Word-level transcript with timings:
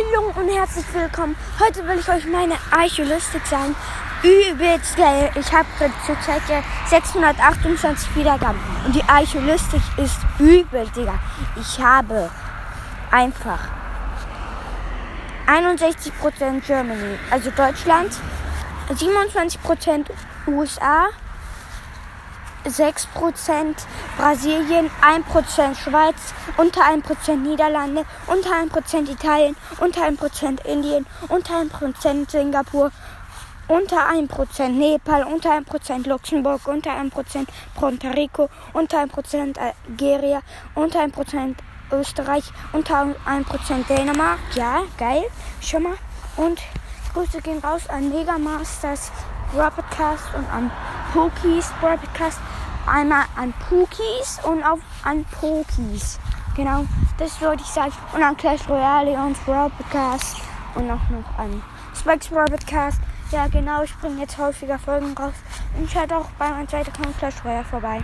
Hallo 0.00 0.32
und 0.34 0.48
herzlich 0.48 0.84
willkommen. 0.94 1.36
Heute 1.58 1.86
will 1.86 1.98
ich 1.98 2.08
euch 2.08 2.24
meine 2.26 2.54
Archolistik 2.70 3.44
sagen. 3.46 3.74
Übelst 4.22 4.96
geil. 4.96 5.30
Ich 5.34 5.52
habe 5.52 5.66
zurzeit 6.06 6.42
ja 6.48 6.62
628 6.88 8.16
Wiedergaben. 8.16 8.58
Und 8.86 8.94
die 8.94 9.02
Archolistik 9.02 9.82
ist 9.96 10.18
übel, 10.38 10.86
Digga. 10.96 11.18
Ich 11.60 11.80
habe 11.80 12.30
einfach 13.10 13.58
61% 15.46 16.60
Germany, 16.66 17.18
also 17.30 17.50
Deutschland, 17.50 18.12
27% 18.90 20.06
USA, 20.46 21.08
6% 22.66 23.74
Brasilien, 24.16 24.90
1% 25.02 25.74
Schweiz, 25.76 26.34
unter 26.56 26.82
1% 26.82 27.36
Niederlande, 27.36 28.04
unter 28.26 28.50
1% 28.50 29.10
Italien, 29.10 29.56
unter 29.80 30.02
1% 30.02 30.64
Indien, 30.66 31.06
unter 31.28 31.54
1% 31.54 32.30
Singapur, 32.30 32.90
unter 33.68 34.08
1% 34.08 34.68
Nepal, 34.68 35.24
unter 35.24 35.52
1% 35.52 36.08
Luxemburg, 36.08 36.66
unter 36.66 36.90
1% 36.90 37.46
Puerto 37.74 38.08
Rico, 38.08 38.48
unter 38.72 38.98
1% 38.98 39.56
Algeria, 39.58 40.42
unter 40.74 41.00
1% 41.00 41.54
Österreich, 41.92 42.44
unter 42.72 43.14
1% 43.26 43.86
Dänemark. 43.88 44.38
Ja, 44.54 44.82
geil, 44.98 45.24
schon 45.60 45.84
mal. 45.84 45.94
Und 46.36 46.60
Grüße 47.14 47.40
gehen 47.42 47.58
raus 47.58 47.88
an 47.88 48.08
Megamasters 48.08 49.10
Broadcast 49.52 50.24
und 50.36 50.48
an 50.52 50.70
Pokis 51.12 51.72
Broadcast. 51.80 52.38
Einmal 52.86 53.24
an 53.36 53.52
Pookies 53.68 54.38
und 54.44 54.62
auf, 54.62 54.78
an 55.04 55.24
Pokis. 55.24 56.18
Genau, 56.56 56.84
das 57.18 57.40
wollte 57.40 57.62
ich 57.62 57.68
sagen. 57.68 57.92
Und 58.12 58.22
an 58.22 58.36
Clash 58.36 58.68
Royale 58.68 59.12
und 59.12 59.44
Broadcast. 59.44 60.36
Und 60.74 60.90
auch 60.90 61.08
noch 61.10 61.38
an 61.38 61.62
Spikes 61.98 62.28
Broadcast. 62.28 63.00
Ja, 63.32 63.48
genau, 63.48 63.82
ich 63.82 63.96
bringe 63.96 64.20
jetzt 64.20 64.38
häufiger 64.38 64.78
Folgen 64.78 65.16
raus. 65.16 65.34
Und 65.78 65.90
schaut 65.90 66.12
auch 66.12 66.26
bei 66.38 66.48
meinem 66.48 66.68
zweiten 66.68 66.92
Clash 67.18 67.44
Royale 67.44 67.64
vorbei. 67.64 68.02